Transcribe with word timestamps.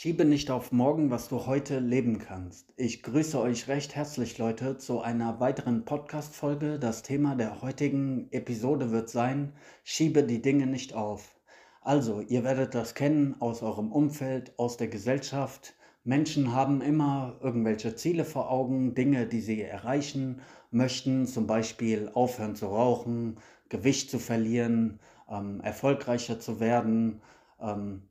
Schiebe 0.00 0.24
nicht 0.24 0.52
auf 0.52 0.70
morgen, 0.70 1.10
was 1.10 1.28
du 1.28 1.46
heute 1.46 1.80
leben 1.80 2.20
kannst. 2.20 2.72
Ich 2.76 3.02
grüße 3.02 3.40
euch 3.40 3.66
recht 3.66 3.96
herzlich, 3.96 4.38
Leute, 4.38 4.78
zu 4.78 5.00
einer 5.00 5.40
weiteren 5.40 5.84
Podcast-Folge. 5.84 6.78
Das 6.78 7.02
Thema 7.02 7.34
der 7.34 7.62
heutigen 7.62 8.28
Episode 8.30 8.92
wird 8.92 9.08
sein: 9.08 9.54
Schiebe 9.82 10.22
die 10.22 10.40
Dinge 10.40 10.68
nicht 10.68 10.94
auf. 10.94 11.40
Also, 11.80 12.20
ihr 12.20 12.44
werdet 12.44 12.76
das 12.76 12.94
kennen 12.94 13.40
aus 13.40 13.60
eurem 13.60 13.90
Umfeld, 13.90 14.56
aus 14.56 14.76
der 14.76 14.86
Gesellschaft. 14.86 15.74
Menschen 16.04 16.52
haben 16.52 16.80
immer 16.80 17.36
irgendwelche 17.42 17.96
Ziele 17.96 18.24
vor 18.24 18.52
Augen, 18.52 18.94
Dinge, 18.94 19.26
die 19.26 19.40
sie 19.40 19.62
erreichen 19.62 20.42
möchten, 20.70 21.26
zum 21.26 21.48
Beispiel 21.48 22.08
aufhören 22.14 22.54
zu 22.54 22.66
rauchen, 22.66 23.40
Gewicht 23.68 24.12
zu 24.12 24.20
verlieren, 24.20 25.00
ähm, 25.28 25.60
erfolgreicher 25.60 26.38
zu 26.38 26.60
werden. 26.60 27.20
Ähm, 27.60 28.02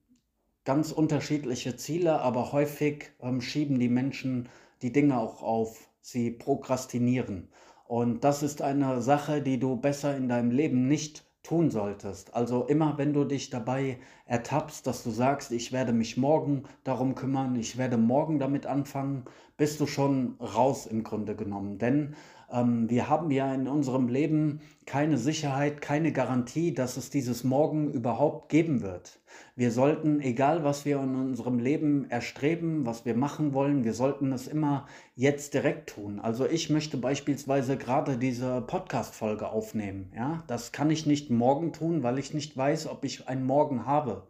ganz 0.67 0.91
unterschiedliche 0.91 1.77
Ziele, 1.77 2.19
aber 2.19 2.51
häufig 2.51 3.11
ähm, 3.21 3.39
schieben 3.39 3.79
die 3.79 3.87
Menschen 3.87 4.49
die 4.81 4.91
Dinge 4.91 5.17
auch 5.17 5.41
auf. 5.41 5.89
Sie 6.01 6.29
prokrastinieren. 6.29 7.47
Und 7.85 8.25
das 8.25 8.43
ist 8.43 8.61
eine 8.61 9.01
Sache, 9.01 9.41
die 9.41 9.59
du 9.59 9.77
besser 9.77 10.17
in 10.17 10.27
deinem 10.27 10.51
Leben 10.51 10.89
nicht 10.89 11.23
tun 11.41 11.71
solltest. 11.71 12.33
Also 12.35 12.65
immer, 12.65 12.97
wenn 12.97 13.13
du 13.13 13.23
dich 13.23 13.49
dabei 13.49 13.99
ertappst, 14.25 14.85
dass 14.85 15.03
du 15.05 15.09
sagst, 15.09 15.53
ich 15.53 15.71
werde 15.71 15.93
mich 15.93 16.17
morgen 16.17 16.63
darum 16.83 17.15
kümmern, 17.15 17.55
ich 17.55 17.77
werde 17.77 17.95
morgen 17.95 18.37
damit 18.37 18.65
anfangen, 18.65 19.23
bist 19.55 19.79
du 19.79 19.87
schon 19.87 20.35
raus 20.41 20.85
im 20.85 21.03
Grunde 21.03 21.37
genommen. 21.37 21.77
Denn 21.77 22.13
ähm, 22.51 22.89
wir 22.89 23.09
haben 23.09 23.31
ja 23.31 23.53
in 23.53 23.67
unserem 23.67 24.07
Leben 24.07 24.61
keine 24.85 25.17
Sicherheit, 25.17 25.81
keine 25.81 26.11
Garantie, 26.11 26.73
dass 26.73 26.97
es 26.97 27.09
dieses 27.09 27.43
Morgen 27.43 27.91
überhaupt 27.91 28.49
geben 28.49 28.81
wird. 28.81 29.19
Wir 29.55 29.71
sollten, 29.71 30.21
egal 30.21 30.63
was 30.63 30.85
wir 30.85 30.99
in 31.01 31.15
unserem 31.15 31.59
Leben 31.59 32.09
erstreben, 32.09 32.85
was 32.85 33.05
wir 33.05 33.15
machen 33.15 33.53
wollen, 33.53 33.83
wir 33.83 33.93
sollten 33.93 34.31
es 34.31 34.47
immer 34.47 34.87
jetzt 35.15 35.53
direkt 35.53 35.89
tun. 35.89 36.19
Also 36.19 36.45
ich 36.45 36.69
möchte 36.69 36.97
beispielsweise 36.97 37.77
gerade 37.77 38.17
diese 38.17 38.61
Podcast-Folge 38.61 39.49
aufnehmen. 39.49 40.11
Ja, 40.15 40.43
das 40.47 40.71
kann 40.71 40.89
ich 40.89 41.05
nicht 41.05 41.29
morgen 41.29 41.73
tun, 41.73 42.01
weil 42.03 42.17
ich 42.17 42.33
nicht 42.33 42.55
weiß, 42.55 42.87
ob 42.87 43.03
ich 43.03 43.27
einen 43.27 43.45
Morgen 43.45 43.85
habe. 43.85 44.23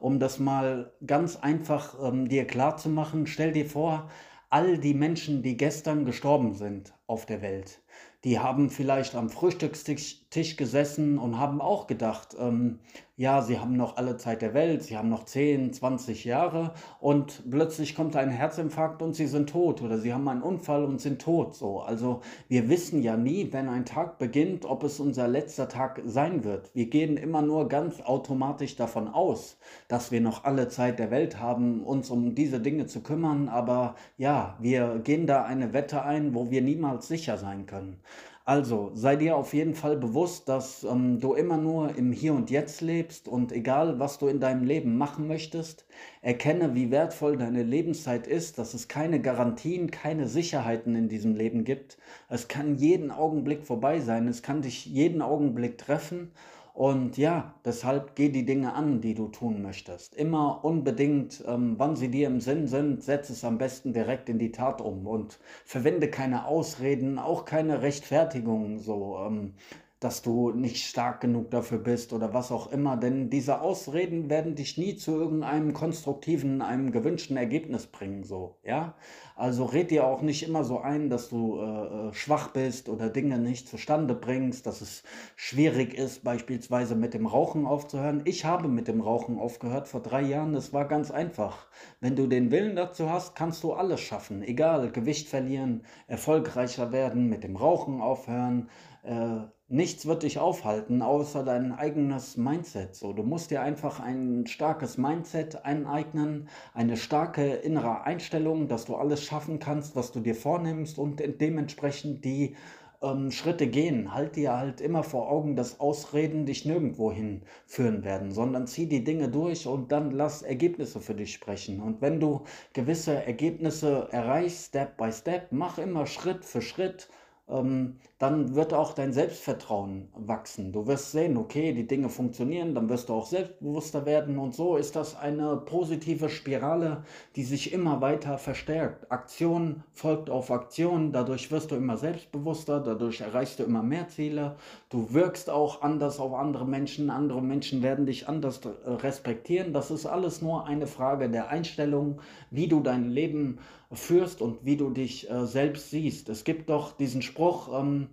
Um 0.00 0.18
das 0.18 0.38
mal 0.38 0.92
ganz 1.06 1.36
einfach 1.36 1.94
ähm, 2.02 2.28
dir 2.28 2.46
klar 2.46 2.78
zu 2.78 2.88
machen, 2.88 3.26
stell 3.26 3.52
dir 3.52 3.66
vor, 3.66 4.08
all 4.50 4.78
die 4.78 4.94
Menschen, 4.94 5.42
die 5.42 5.56
gestern 5.56 6.04
gestorben 6.04 6.54
sind 6.54 6.92
auf 7.06 7.24
der 7.24 7.40
Welt, 7.40 7.80
die 8.24 8.40
haben 8.40 8.68
vielleicht 8.68 9.14
am 9.14 9.30
Frühstückstisch 9.30 10.28
gesessen 10.30 11.18
und 11.18 11.38
haben 11.38 11.60
auch 11.60 11.88
gedacht, 11.88 12.36
ähm, 12.38 12.78
ja, 13.16 13.42
sie 13.42 13.58
haben 13.58 13.76
noch 13.76 13.96
alle 13.96 14.16
Zeit 14.16 14.40
der 14.42 14.54
Welt, 14.54 14.82
sie 14.82 14.96
haben 14.96 15.08
noch 15.08 15.24
10, 15.24 15.72
20 15.72 16.24
Jahre 16.24 16.72
und 17.00 17.42
plötzlich 17.50 17.94
kommt 17.94 18.16
ein 18.16 18.30
Herzinfarkt 18.30 19.02
und 19.02 19.14
sie 19.14 19.26
sind 19.26 19.50
tot 19.50 19.82
oder 19.82 19.98
sie 19.98 20.14
haben 20.14 20.26
einen 20.28 20.40
Unfall 20.40 20.84
und 20.84 21.00
sind 21.00 21.20
tot. 21.20 21.54
So, 21.54 21.80
also 21.80 22.20
wir 22.48 22.68
wissen 22.68 23.02
ja 23.02 23.16
nie, 23.16 23.52
wenn 23.52 23.68
ein 23.68 23.84
Tag 23.84 24.18
beginnt, 24.18 24.64
ob 24.64 24.84
es 24.84 25.00
unser 25.00 25.26
letzter 25.26 25.68
Tag 25.68 26.00
sein 26.06 26.44
wird. 26.44 26.74
Wir 26.74 26.86
gehen 26.86 27.16
immer 27.16 27.42
nur 27.42 27.68
ganz 27.68 28.00
automatisch 28.00 28.76
davon 28.76 29.08
aus, 29.08 29.58
dass 29.88 30.12
wir 30.12 30.20
noch 30.20 30.44
alle 30.44 30.68
Zeit 30.68 30.98
der 31.00 31.10
Welt 31.10 31.40
haben, 31.40 31.82
uns 31.82 32.08
um 32.08 32.34
diese 32.36 32.60
Dinge 32.60 32.86
zu 32.86 33.02
kümmern, 33.02 33.48
aber 33.48 33.96
ja, 34.16 34.56
wir 34.60 35.00
gehen 35.02 35.26
da 35.26 35.44
eine 35.44 35.72
Wette 35.72 36.04
ein, 36.04 36.34
wo 36.34 36.50
wir 36.50 36.62
niemals 36.62 37.08
sicher 37.08 37.36
sein 37.36 37.66
können. 37.66 38.00
Also 38.44 38.90
sei 38.94 39.16
dir 39.16 39.36
auf 39.36 39.52
jeden 39.52 39.74
Fall 39.74 39.96
bewusst, 39.96 40.48
dass 40.48 40.82
ähm, 40.82 41.20
du 41.20 41.34
immer 41.34 41.56
nur 41.56 41.94
im 41.96 42.10
Hier 42.10 42.32
und 42.32 42.50
Jetzt 42.50 42.80
lebst 42.80 43.28
und 43.28 43.52
egal, 43.52 43.98
was 43.98 44.18
du 44.18 44.28
in 44.28 44.40
deinem 44.40 44.64
Leben 44.64 44.96
machen 44.96 45.28
möchtest, 45.28 45.84
erkenne, 46.22 46.74
wie 46.74 46.90
wertvoll 46.90 47.36
deine 47.36 47.62
Lebenszeit 47.62 48.26
ist, 48.26 48.58
dass 48.58 48.74
es 48.74 48.88
keine 48.88 49.20
Garantien, 49.20 49.90
keine 49.90 50.26
Sicherheiten 50.26 50.96
in 50.96 51.08
diesem 51.08 51.34
Leben 51.34 51.64
gibt. 51.64 51.98
Es 52.28 52.48
kann 52.48 52.76
jeden 52.76 53.10
Augenblick 53.10 53.62
vorbei 53.62 54.00
sein, 54.00 54.26
es 54.26 54.42
kann 54.42 54.62
dich 54.62 54.86
jeden 54.86 55.22
Augenblick 55.22 55.76
treffen 55.78 56.32
und 56.80 57.18
ja, 57.18 57.52
deshalb 57.66 58.16
geh 58.16 58.30
die 58.30 58.46
Dinge 58.46 58.72
an, 58.72 59.02
die 59.02 59.12
du 59.12 59.28
tun 59.28 59.60
möchtest. 59.60 60.14
Immer 60.14 60.64
unbedingt, 60.64 61.44
ähm, 61.46 61.74
wann 61.76 61.94
sie 61.94 62.10
dir 62.10 62.26
im 62.26 62.40
Sinn 62.40 62.68
sind, 62.68 63.02
setz 63.02 63.28
es 63.28 63.44
am 63.44 63.58
besten 63.58 63.92
direkt 63.92 64.30
in 64.30 64.38
die 64.38 64.50
Tat 64.50 64.80
um 64.80 65.06
und 65.06 65.38
verwende 65.66 66.08
keine 66.08 66.46
Ausreden, 66.46 67.18
auch 67.18 67.44
keine 67.44 67.82
Rechtfertigungen 67.82 68.78
so. 68.78 69.18
Ähm, 69.26 69.52
dass 70.00 70.22
du 70.22 70.50
nicht 70.52 70.86
stark 70.86 71.20
genug 71.20 71.50
dafür 71.50 71.78
bist 71.78 72.14
oder 72.14 72.32
was 72.32 72.50
auch 72.50 72.72
immer, 72.72 72.96
denn 72.96 73.28
diese 73.28 73.60
Ausreden 73.60 74.30
werden 74.30 74.54
dich 74.54 74.78
nie 74.78 74.96
zu 74.96 75.12
irgendeinem 75.12 75.74
konstruktiven, 75.74 76.62
einem 76.62 76.90
gewünschten 76.90 77.36
Ergebnis 77.36 77.86
bringen, 77.86 78.24
so, 78.24 78.56
ja. 78.64 78.94
Also 79.36 79.64
red 79.64 79.90
dir 79.90 80.06
auch 80.06 80.20
nicht 80.20 80.46
immer 80.46 80.64
so 80.64 80.80
ein, 80.80 81.08
dass 81.08 81.28
du 81.30 81.60
äh, 81.60 82.08
äh, 82.08 82.12
schwach 82.12 82.48
bist 82.48 82.88
oder 82.88 83.08
Dinge 83.08 83.38
nicht 83.38 83.68
zustande 83.68 84.14
bringst, 84.14 84.66
dass 84.66 84.82
es 84.82 85.02
schwierig 85.36 85.94
ist, 85.94 86.24
beispielsweise 86.24 86.94
mit 86.94 87.14
dem 87.14 87.26
Rauchen 87.26 87.66
aufzuhören. 87.66 88.22
Ich 88.24 88.44
habe 88.44 88.68
mit 88.68 88.86
dem 88.88 89.00
Rauchen 89.00 89.38
aufgehört 89.38 89.88
vor 89.88 90.00
drei 90.00 90.22
Jahren, 90.22 90.52
das 90.52 90.72
war 90.74 90.86
ganz 90.86 91.10
einfach. 91.10 91.68
Wenn 92.00 92.16
du 92.16 92.26
den 92.26 92.50
Willen 92.50 92.76
dazu 92.76 93.10
hast, 93.10 93.34
kannst 93.34 93.62
du 93.64 93.72
alles 93.72 94.00
schaffen, 94.00 94.42
egal, 94.42 94.90
Gewicht 94.92 95.28
verlieren, 95.28 95.84
erfolgreicher 96.06 96.92
werden, 96.92 97.28
mit 97.28 97.42
dem 97.42 97.56
Rauchen 97.56 98.00
aufhören, 98.00 98.68
äh, 99.02 99.40
nichts 99.68 100.06
wird 100.06 100.24
dich 100.24 100.38
aufhalten, 100.38 101.00
außer 101.00 101.44
dein 101.44 101.72
eigenes 101.72 102.36
Mindset. 102.36 102.94
So, 102.94 103.12
du 103.12 103.22
musst 103.22 103.50
dir 103.50 103.62
einfach 103.62 104.00
ein 104.00 104.46
starkes 104.46 104.98
Mindset 104.98 105.64
aneignen, 105.64 106.48
eine 106.74 106.96
starke 106.96 107.46
innere 107.46 108.02
Einstellung, 108.04 108.68
dass 108.68 108.84
du 108.84 108.96
alles 108.96 109.22
schaffen 109.22 109.58
kannst, 109.58 109.96
was 109.96 110.12
du 110.12 110.20
dir 110.20 110.34
vornimmst 110.34 110.98
und 110.98 111.22
dementsprechend 111.40 112.24
die 112.24 112.56
ähm, 113.02 113.30
Schritte 113.30 113.66
gehen. 113.66 114.12
Halt 114.12 114.36
dir 114.36 114.56
halt 114.56 114.80
immer 114.80 115.02
vor 115.02 115.30
Augen, 115.30 115.56
dass 115.56 115.80
Ausreden 115.80 116.46
dich 116.46 116.64
nirgendwo 116.64 117.12
hinführen 117.12 118.04
werden, 118.04 118.32
sondern 118.32 118.66
zieh 118.66 118.86
die 118.86 119.04
Dinge 119.04 119.28
durch 119.28 119.66
und 119.66 119.92
dann 119.92 120.10
lass 120.10 120.42
Ergebnisse 120.42 121.00
für 121.00 121.14
dich 121.14 121.32
sprechen. 121.32 121.80
Und 121.80 122.00
wenn 122.02 122.20
du 122.20 122.42
gewisse 122.72 123.24
Ergebnisse 123.24 124.08
erreichst, 124.10 124.66
Step 124.68 124.96
by 124.96 125.12
Step, 125.12 125.48
mach 125.52 125.78
immer 125.78 126.06
Schritt 126.06 126.44
für 126.44 126.62
Schritt 126.62 127.08
dann 127.50 128.54
wird 128.54 128.74
auch 128.74 128.92
dein 128.92 129.12
Selbstvertrauen 129.12 130.08
wachsen. 130.14 130.72
Du 130.72 130.86
wirst 130.86 131.10
sehen, 131.10 131.36
okay, 131.36 131.72
die 131.72 131.86
Dinge 131.86 132.08
funktionieren, 132.08 132.74
dann 132.74 132.88
wirst 132.88 133.08
du 133.08 133.14
auch 133.14 133.26
selbstbewusster 133.26 134.06
werden 134.06 134.38
und 134.38 134.54
so 134.54 134.76
ist 134.76 134.94
das 134.94 135.16
eine 135.16 135.56
positive 135.56 136.28
Spirale, 136.28 137.02
die 137.34 137.42
sich 137.42 137.72
immer 137.72 138.00
weiter 138.00 138.38
verstärkt. 138.38 139.10
Aktion 139.10 139.82
folgt 139.94 140.30
auf 140.30 140.50
Aktion, 140.50 141.12
dadurch 141.12 141.50
wirst 141.50 141.72
du 141.72 141.76
immer 141.76 141.96
selbstbewusster, 141.96 142.78
dadurch 142.78 143.20
erreichst 143.20 143.58
du 143.58 143.64
immer 143.64 143.82
mehr 143.82 144.06
Ziele, 144.08 144.56
du 144.90 145.12
wirkst 145.12 145.50
auch 145.50 145.82
anders 145.82 146.20
auf 146.20 146.34
andere 146.34 146.66
Menschen, 146.66 147.10
andere 147.10 147.42
Menschen 147.42 147.82
werden 147.82 148.06
dich 148.06 148.28
anders 148.28 148.60
respektieren. 148.84 149.72
Das 149.72 149.90
ist 149.90 150.06
alles 150.06 150.40
nur 150.40 150.66
eine 150.66 150.86
Frage 150.86 151.28
der 151.28 151.48
Einstellung, 151.48 152.20
wie 152.50 152.68
du 152.68 152.80
dein 152.80 153.08
Leben 153.08 153.58
führst 153.92 154.40
und 154.40 154.64
wie 154.64 154.76
du 154.76 154.90
dich 154.90 155.30
äh, 155.30 155.46
selbst 155.46 155.90
siehst. 155.90 156.28
Es 156.28 156.44
gibt 156.44 156.70
doch 156.70 156.96
diesen 156.96 157.22
Spruch, 157.22 157.68
ähm, 157.78 158.08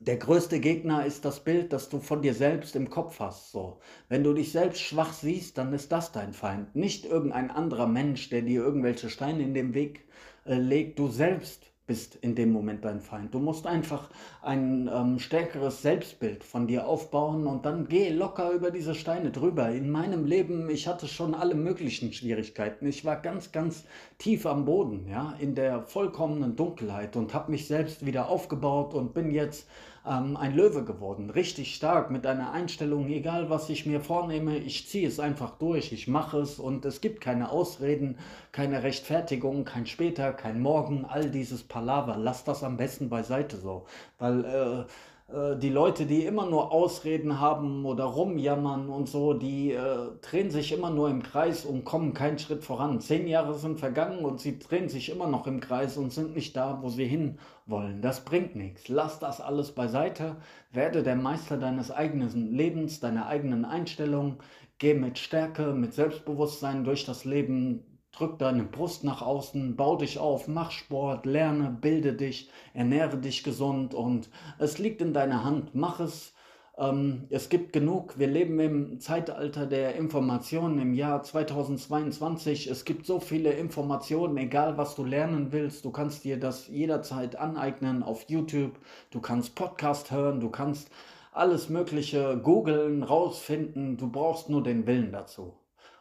der 0.00 0.16
größte 0.16 0.60
Gegner 0.60 1.04
ist 1.04 1.24
das 1.24 1.42
Bild, 1.42 1.72
das 1.72 1.88
du 1.88 1.98
von 1.98 2.22
dir 2.22 2.32
selbst 2.32 2.76
im 2.76 2.88
Kopf 2.88 3.18
hast. 3.18 3.50
So, 3.50 3.80
wenn 4.08 4.22
du 4.22 4.32
dich 4.32 4.52
selbst 4.52 4.80
schwach 4.80 5.12
siehst, 5.12 5.58
dann 5.58 5.72
ist 5.72 5.90
das 5.90 6.12
dein 6.12 6.32
Feind, 6.32 6.76
nicht 6.76 7.04
irgendein 7.04 7.50
anderer 7.50 7.88
Mensch, 7.88 8.30
der 8.30 8.42
dir 8.42 8.62
irgendwelche 8.62 9.10
Steine 9.10 9.42
in 9.42 9.54
den 9.54 9.74
Weg 9.74 10.06
äh, 10.44 10.54
legt. 10.54 10.98
Du 10.98 11.08
selbst 11.08 11.66
bist 11.88 12.14
in 12.16 12.36
dem 12.36 12.52
Moment 12.52 12.84
dein 12.84 13.00
Feind. 13.00 13.34
Du 13.34 13.40
musst 13.40 13.66
einfach 13.66 14.10
ein 14.42 14.88
ähm, 14.92 15.18
stärkeres 15.18 15.82
Selbstbild 15.82 16.44
von 16.44 16.68
dir 16.68 16.86
aufbauen 16.86 17.48
und 17.48 17.64
dann 17.66 17.88
geh 17.88 18.10
locker 18.10 18.52
über 18.52 18.70
diese 18.70 18.94
Steine 18.94 19.32
drüber. 19.32 19.70
In 19.70 19.90
meinem 19.90 20.26
Leben, 20.26 20.70
ich 20.70 20.86
hatte 20.86 21.08
schon 21.08 21.34
alle 21.34 21.56
möglichen 21.56 22.12
Schwierigkeiten. 22.12 22.86
Ich 22.86 23.04
war 23.04 23.16
ganz, 23.16 23.50
ganz 23.50 23.84
tief 24.18 24.46
am 24.46 24.66
Boden, 24.66 25.08
ja, 25.08 25.34
in 25.40 25.54
der 25.54 25.82
vollkommenen 25.82 26.54
Dunkelheit 26.54 27.16
und 27.16 27.34
habe 27.34 27.50
mich 27.50 27.66
selbst 27.66 28.06
wieder 28.06 28.28
aufgebaut 28.28 28.94
und 28.94 29.14
bin 29.14 29.30
jetzt 29.30 29.66
ähm, 30.08 30.36
ein 30.36 30.54
Löwe 30.54 30.84
geworden. 30.84 31.30
Richtig 31.30 31.74
stark 31.74 32.10
mit 32.10 32.26
einer 32.26 32.52
Einstellung, 32.52 33.08
egal 33.08 33.50
was 33.50 33.68
ich 33.68 33.86
mir 33.86 34.00
vornehme, 34.00 34.58
ich 34.58 34.88
ziehe 34.88 35.06
es 35.06 35.20
einfach 35.20 35.58
durch, 35.58 35.92
ich 35.92 36.08
mache 36.08 36.38
es 36.38 36.58
und 36.58 36.84
es 36.84 37.00
gibt 37.00 37.20
keine 37.20 37.50
Ausreden, 37.50 38.16
keine 38.52 38.82
Rechtfertigung, 38.82 39.64
kein 39.64 39.86
später, 39.86 40.32
kein 40.32 40.60
morgen, 40.60 41.04
all 41.04 41.30
dieses 41.30 41.62
Palaver. 41.78 42.16
Lass 42.18 42.44
das 42.44 42.64
am 42.64 42.76
besten 42.76 43.08
beiseite 43.08 43.56
so, 43.56 43.86
weil 44.18 44.44
äh, 44.44 45.32
äh, 45.32 45.56
die 45.56 45.68
Leute, 45.68 46.06
die 46.06 46.24
immer 46.24 46.46
nur 46.46 46.72
Ausreden 46.72 47.38
haben 47.38 47.84
oder 47.84 48.04
rumjammern 48.04 48.88
und 48.88 49.08
so, 49.08 49.32
die 49.32 49.72
äh, 49.72 50.10
drehen 50.20 50.50
sich 50.50 50.72
immer 50.72 50.90
nur 50.90 51.08
im 51.08 51.22
Kreis 51.22 51.64
und 51.64 51.84
kommen 51.84 52.14
keinen 52.14 52.38
Schritt 52.40 52.64
voran. 52.64 53.00
Zehn 53.00 53.28
Jahre 53.28 53.54
sind 53.54 53.78
vergangen 53.78 54.24
und 54.24 54.40
sie 54.40 54.58
drehen 54.58 54.88
sich 54.88 55.08
immer 55.08 55.28
noch 55.28 55.46
im 55.46 55.60
Kreis 55.60 55.96
und 55.96 56.12
sind 56.12 56.34
nicht 56.34 56.56
da, 56.56 56.80
wo 56.82 56.88
sie 56.88 57.06
hin 57.06 57.38
wollen. 57.66 58.02
Das 58.02 58.24
bringt 58.24 58.56
nichts. 58.56 58.88
Lass 58.88 59.20
das 59.20 59.40
alles 59.40 59.70
beiseite. 59.72 60.36
Werde 60.72 61.04
der 61.04 61.16
Meister 61.16 61.58
deines 61.58 61.92
eigenen 61.92 62.52
Lebens, 62.52 62.98
deiner 62.98 63.26
eigenen 63.26 63.64
Einstellung. 63.64 64.38
Geh 64.78 64.94
mit 64.94 65.18
Stärke, 65.18 65.74
mit 65.74 65.94
Selbstbewusstsein 65.94 66.82
durch 66.84 67.04
das 67.04 67.24
Leben 67.24 67.97
drück 68.18 68.38
deine 68.38 68.64
Brust 68.64 69.04
nach 69.04 69.22
außen, 69.22 69.76
bau 69.76 69.96
dich 69.96 70.18
auf, 70.18 70.48
mach 70.48 70.70
Sport, 70.70 71.24
lerne, 71.24 71.76
bilde 71.80 72.14
dich, 72.14 72.50
ernähre 72.74 73.18
dich 73.18 73.44
gesund 73.44 73.94
und 73.94 74.28
es 74.58 74.78
liegt 74.78 75.00
in 75.00 75.12
deiner 75.12 75.44
Hand, 75.44 75.74
mach 75.74 76.00
es. 76.00 76.34
Ähm, 76.76 77.26
es 77.30 77.48
gibt 77.48 77.72
genug, 77.72 78.18
wir 78.18 78.28
leben 78.28 78.58
im 78.60 79.00
Zeitalter 79.00 79.66
der 79.66 79.96
Informationen 79.96 80.78
im 80.78 80.94
Jahr 80.94 81.22
2022. 81.22 82.68
Es 82.68 82.84
gibt 82.84 83.06
so 83.06 83.20
viele 83.20 83.52
Informationen, 83.52 84.36
egal 84.36 84.78
was 84.78 84.94
du 84.94 85.04
lernen 85.04 85.52
willst, 85.52 85.84
du 85.84 85.90
kannst 85.90 86.24
dir 86.24 86.38
das 86.38 86.68
jederzeit 86.68 87.36
aneignen 87.36 88.02
auf 88.02 88.24
YouTube, 88.28 88.78
du 89.10 89.20
kannst 89.20 89.54
Podcast 89.54 90.10
hören, 90.10 90.40
du 90.40 90.50
kannst 90.50 90.90
alles 91.32 91.68
Mögliche 91.68 92.40
googeln, 92.42 93.02
rausfinden, 93.02 93.96
du 93.96 94.10
brauchst 94.10 94.48
nur 94.48 94.62
den 94.62 94.86
Willen 94.86 95.12
dazu. 95.12 95.54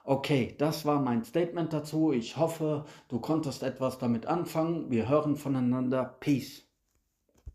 Okay, 0.10 0.56
das 0.58 0.86
war 0.86 1.02
mein 1.02 1.26
Statement 1.26 1.74
dazu. 1.74 2.14
Ich 2.14 2.38
hoffe, 2.38 2.86
du 3.10 3.20
konntest 3.20 3.62
etwas 3.62 3.98
damit 3.98 4.26
anfangen. 4.26 4.90
Wir 4.90 5.10
hören 5.10 5.36
voneinander. 5.36 6.06
Peace. 6.22 6.67